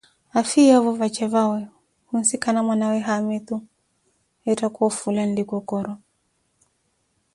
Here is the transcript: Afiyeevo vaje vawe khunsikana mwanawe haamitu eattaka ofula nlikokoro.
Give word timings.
Afiyeevo 0.39 0.91
vaje 0.99 1.25
vawe 1.33 1.59
khunsikana 2.07 2.59
mwanawe 2.67 2.97
haamitu 3.07 3.55
eattaka 4.47 4.79
ofula 4.89 5.21
nlikokoro. 5.27 5.93